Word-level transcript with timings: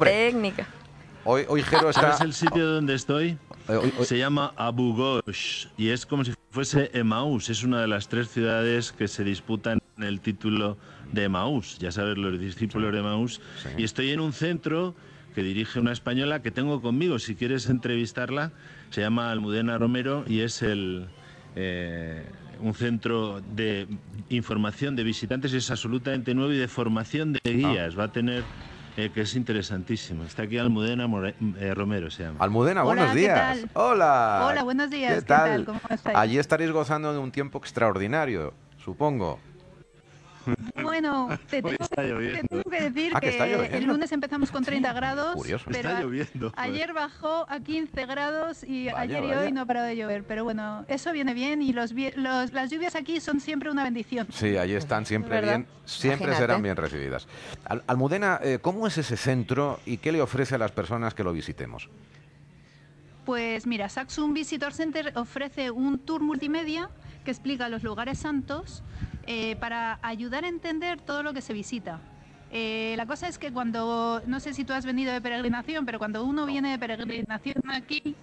Técnica. 0.00 0.66
Hoy, 1.24 1.42
hoy 1.48 1.62
Jero 1.62 1.90
está... 1.90 2.12
¿Sabes 2.14 2.20
el 2.22 2.32
sitio 2.32 2.66
donde 2.66 2.94
estoy? 2.94 3.36
Eh, 3.68 3.76
hoy- 3.76 3.92
hoy- 3.98 4.06
Se 4.06 4.16
llama 4.16 4.52
Abu 4.56 4.94
Ghosh 4.96 5.66
y 5.76 5.88
es 5.90 6.06
como 6.06 6.24
si 6.24 6.32
fuese 6.50 6.90
Emaús. 6.94 7.50
Es 7.50 7.62
una 7.62 7.82
de 7.82 7.86
las 7.86 8.08
tres 8.08 8.28
ciudades 8.30 8.92
que 8.92 9.06
se 9.06 9.22
disputan 9.22 9.80
el 9.98 10.20
título 10.20 10.78
de 11.12 11.24
Emaús. 11.24 11.78
Ya 11.78 11.92
sabes, 11.92 12.16
los 12.16 12.38
discípulos 12.40 12.90
de 12.92 13.00
Emaús. 13.00 13.40
Sí. 13.62 13.68
Y 13.76 13.84
estoy 13.84 14.10
en 14.12 14.20
un 14.20 14.32
centro 14.32 14.94
que 15.34 15.42
dirige 15.42 15.78
una 15.78 15.92
española 15.92 16.40
que 16.40 16.50
tengo 16.50 16.80
conmigo. 16.80 17.18
Si 17.18 17.34
quieres 17.34 17.68
entrevistarla, 17.68 18.52
se 18.90 19.02
llama 19.02 19.30
Almudena 19.30 19.76
Romero 19.76 20.24
y 20.26 20.40
es 20.40 20.62
el... 20.62 21.06
eh, 21.54 22.24
un 22.62 22.72
centro 22.72 23.42
de 23.54 23.86
información 24.30 24.96
de 24.96 25.04
visitantes 25.04 25.52
es 25.52 25.70
absolutamente 25.70 26.32
nuevo 26.34 26.50
y 26.54 26.56
de 26.56 26.68
formación 26.68 27.34
de 27.34 27.40
guías. 27.44 27.98
Va 27.98 28.04
a 28.04 28.12
tener, 28.12 28.44
eh, 28.96 29.10
que 29.12 29.20
es 29.22 29.34
interesantísimo. 29.36 30.24
Está 30.24 30.42
aquí 30.44 30.58
Almudena 30.58 31.06
More- 31.06 31.34
eh, 31.58 31.74
Romero, 31.74 32.10
se 32.10 32.22
llama. 32.24 32.38
Almudena, 32.40 32.82
Hola, 32.84 32.94
buenos 32.94 33.12
¿qué 33.14 33.20
días. 33.20 33.58
tal? 33.60 33.70
Hola. 33.74 34.46
Hola, 34.50 34.62
buenos 34.62 34.90
días, 34.90 35.14
¿Qué 35.14 35.20
¿qué 35.20 35.26
tal? 35.26 35.50
tal? 35.50 35.64
¿Cómo 35.66 35.80
estáis? 35.90 36.16
Allí 36.16 36.38
estaréis 36.38 36.70
gozando 36.72 37.12
de 37.12 37.18
un 37.18 37.30
tiempo 37.30 37.58
extraordinario, 37.58 38.54
supongo. 38.82 39.38
Bueno, 40.82 41.28
te 41.50 41.62
tengo, 41.62 41.70
está 41.70 42.02
te 42.02 42.08
lloviendo. 42.08 42.48
tengo 42.48 42.70
que 42.70 42.80
decir 42.90 43.12
Ah, 43.14 43.20
que 43.20 43.76
el 43.76 43.84
lunes 43.84 44.12
empezamos 44.12 44.50
con 44.50 44.64
30 44.64 44.92
grados, 44.92 45.34
curioso. 45.34 45.64
pero 45.66 45.88
Está 45.88 46.00
lloviendo. 46.02 46.50
joder. 46.50 46.54
ayer 46.70 46.92
bajó 46.92 47.46
a 47.48 47.60
15 47.60 48.06
grados 48.06 48.64
y 48.64 48.86
Vaya, 48.86 48.98
ayer 49.00 49.24
y 49.24 49.26
vaya. 49.28 49.40
hoy 49.40 49.52
no 49.52 49.60
ha 49.62 49.64
parado 49.66 49.86
de 49.86 49.96
llover. 49.96 50.24
Pero 50.24 50.44
bueno, 50.44 50.84
eso 50.88 51.12
viene 51.12 51.34
bien 51.34 51.62
y 51.62 51.72
los, 51.72 51.92
vi- 51.92 52.12
los- 52.16 52.52
las 52.52 52.70
lluvias 52.70 52.94
aquí 52.96 53.20
son 53.20 53.40
siempre 53.40 53.70
una 53.70 53.84
bendición. 53.84 54.26
Sí, 54.32 54.56
allí 54.56 54.74
están 54.74 55.06
siempre 55.06 55.30
¿Verdad? 55.40 55.56
bien, 55.58 55.66
siempre 55.84 56.26
Imagínate. 56.28 56.40
serán 56.42 56.62
bien 56.62 56.76
recibidas. 56.76 57.26
Al- 57.64 57.82
Almudena, 57.86 58.38
eh, 58.42 58.58
¿cómo 58.60 58.86
es 58.86 58.96
ese 58.98 59.16
centro 59.16 59.80
y 59.86 59.98
qué 59.98 60.12
le 60.12 60.20
ofrece 60.22 60.54
a 60.54 60.58
las 60.58 60.72
personas 60.72 61.14
que 61.14 61.24
lo 61.24 61.32
visitemos? 61.32 61.88
Pues 63.24 63.66
mira, 63.66 63.88
Saxum 63.88 64.34
Visitor 64.34 64.72
Center 64.72 65.12
ofrece 65.16 65.70
un 65.72 65.98
tour 65.98 66.20
multimedia 66.22 66.90
que 67.24 67.32
explica 67.32 67.68
los 67.68 67.82
lugares 67.82 68.18
santos 68.18 68.84
eh, 69.26 69.56
para 69.56 69.98
ayudar 70.02 70.44
a 70.44 70.48
entender 70.48 71.00
todo 71.00 71.22
lo 71.22 71.32
que 71.32 71.40
se 71.40 71.52
visita. 71.52 72.00
Eh, 72.52 72.94
la 72.96 73.06
cosa 73.06 73.26
es 73.28 73.38
que 73.38 73.52
cuando, 73.52 74.22
no 74.26 74.38
sé 74.40 74.54
si 74.54 74.64
tú 74.64 74.72
has 74.72 74.86
venido 74.86 75.12
de 75.12 75.20
peregrinación, 75.20 75.84
pero 75.84 75.98
cuando 75.98 76.24
uno 76.24 76.46
viene 76.46 76.70
de 76.70 76.78
peregrinación 76.78 77.56
aquí, 77.70 78.14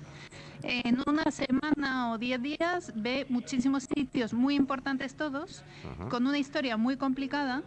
en 0.62 1.00
una 1.06 1.30
semana 1.30 2.12
o 2.14 2.18
diez 2.18 2.42
días 2.42 2.94
ve 2.96 3.26
muchísimos 3.30 3.84
sitios 3.84 4.34
muy 4.34 4.56
importantes 4.56 5.16
todos, 5.16 5.64
con 6.10 6.26
una 6.26 6.38
historia 6.38 6.78
muy 6.78 6.96
complicada. 6.96 7.62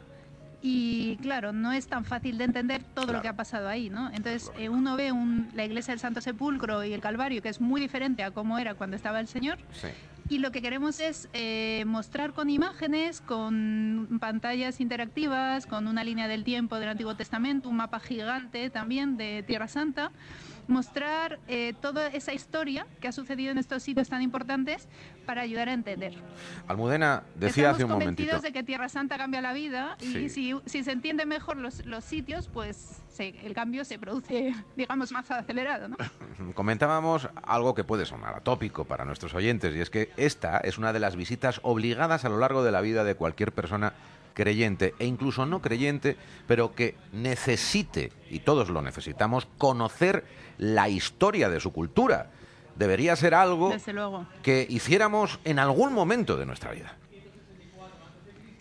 Y 0.62 1.16
claro, 1.18 1.52
no 1.52 1.70
es 1.72 1.86
tan 1.86 2.04
fácil 2.06 2.38
de 2.38 2.44
entender 2.44 2.82
todo 2.82 3.04
Claro. 3.04 3.18
lo 3.18 3.22
que 3.22 3.28
ha 3.28 3.36
pasado 3.36 3.68
ahí, 3.68 3.90
¿no? 3.90 4.08
Entonces 4.08 4.50
eh, 4.58 4.70
uno 4.70 4.96
ve 4.96 5.12
un- 5.12 5.50
la 5.54 5.64
iglesia 5.66 5.92
del 5.92 6.00
Santo 6.00 6.20
Sepulcro 6.22 6.82
y 6.82 6.92
el 6.94 7.00
Calvario, 7.02 7.42
que 7.42 7.50
es 7.50 7.60
muy 7.60 7.80
diferente 7.80 8.22
a 8.24 8.30
cómo 8.30 8.58
era 8.58 8.74
cuando 8.74 8.96
estaba 8.96 9.20
el 9.20 9.28
Señor. 9.28 9.58
Sí. 9.72 9.88
Y 10.28 10.38
lo 10.38 10.50
que 10.50 10.60
queremos 10.60 10.98
es 10.98 11.28
eh, 11.34 11.84
mostrar 11.86 12.32
con 12.32 12.50
imágenes, 12.50 13.20
con 13.20 14.18
pantallas 14.20 14.80
interactivas, 14.80 15.66
con 15.66 15.86
una 15.86 16.02
línea 16.02 16.26
del 16.26 16.42
tiempo 16.42 16.80
del 16.80 16.88
Antiguo 16.88 17.14
Testamento, 17.16 17.68
un 17.68 17.76
mapa 17.76 18.00
gigante 18.00 18.68
también 18.70 19.16
de 19.16 19.44
Tierra 19.46 19.68
Santa, 19.68 20.10
mostrar 20.66 21.38
eh, 21.46 21.74
toda 21.80 22.08
esa 22.08 22.32
historia 22.34 22.88
que 23.00 23.06
ha 23.06 23.12
sucedido 23.12 23.52
en 23.52 23.58
estos 23.58 23.84
sitios 23.84 24.08
tan 24.08 24.20
importantes 24.20 24.88
para 25.24 25.42
ayudar 25.42 25.68
a 25.68 25.72
entender. 25.72 26.14
Almudena 26.66 27.22
decía 27.36 27.70
Estamos 27.70 27.74
hace 27.76 27.84
un 27.84 27.90
momentito. 27.90 28.16
convencidos 28.30 28.42
de 28.42 28.52
que 28.52 28.64
Tierra 28.64 28.88
Santa 28.88 29.16
cambia 29.16 29.40
la 29.40 29.52
vida 29.52 29.96
Sí. 30.00 30.18
y 30.18 30.28
si, 30.28 30.54
si 30.66 30.82
se 30.82 30.90
entiende 30.90 31.24
mejor 31.24 31.56
los, 31.56 31.86
los 31.86 32.02
sitios, 32.04 32.48
pues 32.48 33.00
se- 33.08 33.28
el 33.46 33.54
cambio 33.54 33.84
se 33.84 33.98
produce, 34.00 34.54
digamos, 34.76 35.12
más 35.12 35.30
acelerado, 35.30 35.86
¿no? 35.88 35.96
Comentábamos 36.54 37.28
algo 37.44 37.74
que 37.76 37.84
puede 37.84 38.04
sonar 38.04 38.34
atópico 38.34 38.84
para 38.84 39.04
nuestros 39.04 39.34
oyentes 39.34 39.72
y 39.76 39.80
es 39.80 39.88
que 39.90 40.10
esta 40.16 40.58
es 40.58 40.78
una 40.78 40.92
de 40.92 41.00
las 41.00 41.16
visitas 41.16 41.60
obligadas 41.62 42.24
a 42.24 42.28
lo 42.28 42.38
largo 42.38 42.62
de 42.62 42.72
la 42.72 42.80
vida 42.80 43.04
de 43.04 43.14
cualquier 43.14 43.52
persona 43.52 43.94
creyente 44.34 44.94
e 44.98 45.06
incluso 45.06 45.46
no 45.46 45.60
creyente, 45.62 46.16
pero 46.46 46.74
que 46.74 46.94
necesite, 47.12 48.12
y 48.30 48.40
todos 48.40 48.68
lo 48.68 48.82
necesitamos, 48.82 49.48
conocer 49.58 50.24
la 50.58 50.88
historia 50.88 51.48
de 51.48 51.60
su 51.60 51.72
cultura. 51.72 52.30
Debería 52.76 53.16
ser 53.16 53.34
algo 53.34 53.74
que 54.42 54.66
hiciéramos 54.68 55.40
en 55.44 55.58
algún 55.58 55.94
momento 55.94 56.36
de 56.36 56.44
nuestra 56.44 56.72
vida. 56.72 56.96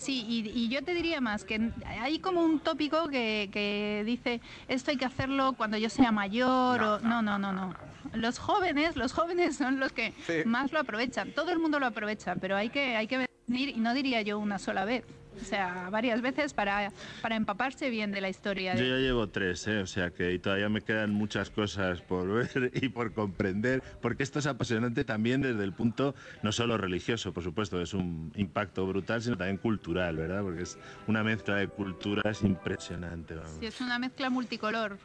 Sí, 0.05 0.23
y, 0.29 0.47
y 0.49 0.69
yo 0.69 0.83
te 0.83 0.93
diría 0.93 1.19
más, 1.19 1.43
que 1.45 1.71
hay 1.99 2.19
como 2.19 2.41
un 2.43 2.59
tópico 2.59 3.07
que, 3.07 3.49
que 3.51 4.03
dice, 4.05 4.39
esto 4.67 4.91
hay 4.91 4.97
que 4.97 5.05
hacerlo 5.05 5.53
cuando 5.53 5.77
yo 5.77 5.89
sea 5.89 6.11
mayor, 6.11 6.83
o... 6.83 6.99
No, 6.99 7.23
no, 7.23 7.39
no, 7.39 7.51
no. 7.51 7.73
Los 8.13 8.37
jóvenes, 8.37 8.95
los 8.95 9.13
jóvenes 9.13 9.57
son 9.57 9.79
los 9.79 9.91
que 9.91 10.13
Sí. 10.27 10.33
más 10.45 10.71
lo 10.71 10.79
aprovechan. 10.79 11.31
Todo 11.31 11.49
el 11.51 11.57
mundo 11.57 11.79
lo 11.79 11.87
aprovecha, 11.87 12.35
pero 12.35 12.55
hay 12.55 12.69
que, 12.69 12.95
hay 12.95 13.07
que 13.07 13.27
venir, 13.47 13.69
y 13.69 13.79
no 13.79 13.95
diría 13.95 14.21
yo 14.21 14.37
una 14.37 14.59
sola 14.59 14.85
vez, 14.85 15.03
o 15.41 15.45
sea, 15.45 15.89
varias 15.91 16.21
veces 16.21 16.53
para, 16.53 16.91
para 17.21 17.35
empaparse 17.35 17.89
bien 17.89 18.11
de 18.11 18.21
la 18.21 18.29
historia. 18.29 18.73
de- 18.75 18.79
Yo 18.79 18.95
ya 18.95 19.01
llevo 19.01 19.27
tres, 19.29 19.67
¿eh? 19.67 19.79
o 19.79 19.87
sea 19.87 20.11
que 20.11 20.33
y 20.33 20.39
todavía 20.39 20.69
me 20.69 20.81
quedan 20.81 21.11
muchas 21.11 21.49
cosas 21.49 22.01
por 22.01 22.27
ver 22.27 22.71
y 22.73 22.89
por 22.89 23.13
comprender, 23.13 23.81
porque 24.01 24.23
esto 24.23 24.39
es 24.39 24.47
apasionante 24.47 25.03
también 25.03 25.41
desde 25.41 25.63
el 25.63 25.73
punto 25.73 26.15
no 26.41 26.51
solo 26.51 26.77
religioso, 26.77 27.33
por 27.33 27.43
supuesto, 27.43 27.81
es 27.81 27.93
un 27.93 28.31
impacto 28.35 28.85
brutal, 28.87 29.21
sino 29.21 29.37
también 29.37 29.57
cultural, 29.57 30.15
¿verdad? 30.17 30.41
Porque 30.41 30.63
es 30.63 30.77
una 31.07 31.23
mezcla 31.23 31.55
de 31.55 31.67
culturas 31.67 32.41
impresionante. 32.43 33.35
vamos. 33.35 33.51
Sí, 33.59 33.65
es 33.65 33.79
una 33.81 33.99
mezcla 33.99 34.29
multicolor. 34.29 34.97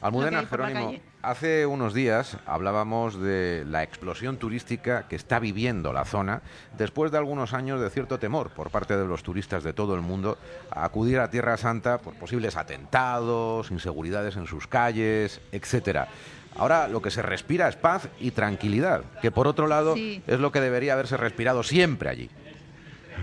Almudena 0.00 0.44
Jerónimo, 0.46 0.94
hace 1.22 1.66
unos 1.66 1.94
días 1.94 2.36
hablábamos 2.46 3.20
de 3.20 3.64
la 3.68 3.82
explosión 3.82 4.38
turística 4.38 5.06
que 5.08 5.16
está 5.16 5.38
viviendo 5.38 5.92
la 5.92 6.04
zona 6.04 6.42
después 6.76 7.12
de 7.12 7.18
algunos 7.18 7.54
años 7.54 7.80
de 7.80 7.90
cierto 7.90 8.18
temor 8.18 8.50
por 8.50 8.70
parte 8.70 8.96
de 8.96 9.06
los 9.06 9.22
turistas 9.22 9.62
de 9.62 9.72
todo 9.78 9.94
el 9.94 10.00
mundo 10.00 10.36
a 10.72 10.84
acudir 10.84 11.20
a 11.20 11.30
Tierra 11.30 11.56
Santa 11.56 11.98
por 11.98 12.14
posibles 12.14 12.56
atentados, 12.56 13.70
inseguridades 13.70 14.34
en 14.34 14.48
sus 14.48 14.66
calles, 14.66 15.40
etcétera. 15.52 16.08
Ahora 16.56 16.88
lo 16.88 17.00
que 17.00 17.12
se 17.12 17.22
respira 17.22 17.68
es 17.68 17.76
paz 17.76 18.08
y 18.18 18.32
tranquilidad, 18.32 19.04
que 19.22 19.30
por 19.30 19.46
otro 19.46 19.68
lado 19.68 19.94
Sí. 19.94 20.20
es 20.26 20.40
lo 20.40 20.50
que 20.50 20.60
debería 20.60 20.94
haberse 20.94 21.16
respirado 21.16 21.62
siempre 21.62 22.08
allí. 22.08 22.28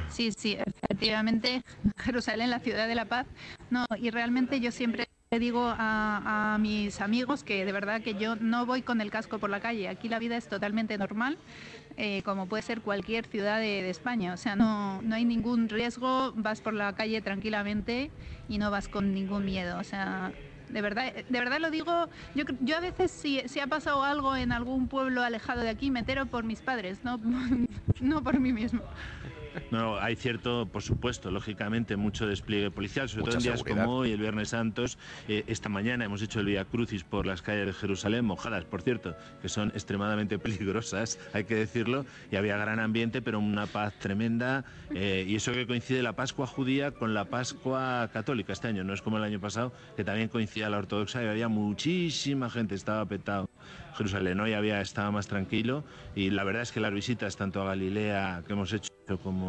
Sí, 0.08 0.32
sí, 0.32 0.58
efectivamente, 0.58 1.62
Jerusalén, 1.98 2.50
la 2.50 2.60
ciudad 2.60 2.88
de 2.88 2.96
la 2.96 3.04
paz. 3.04 3.28
No, 3.70 3.86
y 3.98 4.12
realmente 4.12 4.62
yo 4.62 4.72
siempre 4.72 5.10
le 5.32 5.40
digo 5.40 5.74
a, 5.78 6.58
mis 6.60 7.02
amigos 7.02 7.44
que 7.44 7.66
de 7.66 7.72
verdad 7.72 8.02
que 8.02 8.14
yo 8.14 8.36
no 8.36 8.66
voy 8.66 8.82
con 8.84 9.02
el 9.02 9.12
casco 9.12 9.40
por 9.40 9.50
la 9.50 9.60
calle. 9.60 9.90
Aquí 9.90 10.08
la 10.08 10.20
vida 10.20 10.38
es 10.38 10.48
totalmente 10.48 10.98
normal, 10.98 11.38
eh, 11.98 12.22
como 12.24 12.48
puede 12.48 12.64
ser 12.64 12.82
cualquier 12.82 13.26
ciudad 13.26 13.60
de, 13.60 13.90
España. 13.90 14.34
O 14.34 14.38
sea, 14.38 14.56
no, 14.56 15.02
no 15.02 15.16
hay 15.16 15.26
ningún 15.26 15.68
riesgo, 15.68 16.32
vas 16.36 16.62
por 16.62 16.74
la 16.74 16.94
calle 16.94 17.22
tranquilamente 17.22 18.12
y 18.48 18.60
no 18.60 18.72
vas 18.72 18.88
con 18.88 19.14
ningún 19.14 19.46
miedo. 19.46 19.78
O 19.80 19.84
sea, 19.84 20.32
de 20.70 20.82
verdad, 20.82 21.12
de 21.14 21.40
verdad 21.40 21.60
lo 21.60 21.72
digo, 21.72 22.08
yo, 22.36 22.46
yo 22.62 22.78
a 22.78 22.80
veces 22.80 23.12
si, 23.12 23.42
si 23.48 23.60
ha 23.60 23.68
pasado 23.68 24.04
algo 24.04 24.36
en 24.36 24.52
algún 24.52 24.88
pueblo 24.88 25.22
alejado 25.22 25.62
de 25.62 25.70
aquí, 25.70 25.92
me 25.92 26.00
entero 26.00 26.28
por 26.28 26.44
mis 26.44 26.62
padres, 26.62 27.04
no, 27.04 27.20
no 28.00 28.24
por 28.24 28.40
mí 28.40 28.54
mismo. 28.54 28.84
No, 29.72 29.98
hay 29.98 30.16
cierto, 30.16 30.68
por 30.72 30.82
supuesto, 30.82 31.32
lógicamente, 31.32 31.96
mucho 31.96 32.28
despliegue 32.28 32.72
policial, 32.72 33.10
sobre 33.10 33.22
Mucha 33.22 33.32
todo 33.32 33.40
en 33.40 33.44
días 33.44 33.60
seguridad. 33.60 33.86
como 33.86 33.98
hoy, 33.98 34.12
el 34.12 34.20
Viernes 34.20 34.50
Santos. 34.50 34.98
Eh, 35.28 35.44
esta 35.48 35.70
mañana 35.70 36.06
hemos 36.06 36.22
hecho 36.22 36.40
el 36.40 36.48
Vía 36.48 36.66
Crucis 36.66 37.04
por 37.04 37.26
las 37.26 37.42
calles 37.42 37.66
de 37.68 37.74
Jerusalén, 37.74 38.26
mojadas, 38.26 38.66
por 38.66 38.82
cierto, 38.82 39.16
que 39.42 39.50
son 39.50 39.70
extremadamente 39.70 40.40
peligrosas, 40.40 41.20
hay 41.34 41.46
que 41.46 41.56
decirlo, 41.56 42.06
y 42.32 42.36
había 42.36 42.58
gran 42.58 42.80
ambiente, 42.80 43.22
pero 43.22 43.40
una 43.40 43.66
paz 43.68 43.94
tremenda. 44.00 44.66
eh, 44.94 45.26
y 45.28 45.36
eso 45.36 45.52
que 45.52 45.68
coincide 45.68 46.04
la 46.04 46.14
Pascua 46.14 46.48
judía 46.48 46.92
con 46.92 47.14
la 47.14 47.26
Pascua 47.26 48.10
católica 48.14 48.54
este 48.54 48.68
año, 48.68 48.84
no 48.84 48.94
es 48.94 49.02
como 49.02 49.18
el 49.18 49.24
año 49.24 49.40
pasado, 49.40 49.74
que 49.96 50.04
también 50.04 50.30
coincidía 50.30 50.70
la 50.70 50.78
ortodoxa 50.78 51.24
y 51.24 51.28
había 51.28 51.48
muchísima 51.48 52.50
gente, 52.50 52.76
estaba 52.76 53.06
petado. 53.06 53.50
Jerusalén 53.96 54.40
hoy 54.40 54.54
había, 54.54 54.82
estaba 54.82 55.10
más 55.12 55.28
tranquilo 55.28 55.84
y 56.16 56.30
la 56.30 56.44
verdad 56.44 56.64
es 56.64 56.72
que 56.72 56.80
las 56.80 56.94
visitas 56.94 57.38
tanto 57.38 57.62
a 57.62 57.66
Galilea 57.66 58.44
que 58.46 58.54
hemos 58.54 58.74
hecho 58.74 58.92
como 59.24 59.45